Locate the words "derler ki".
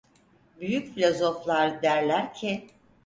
1.81-2.67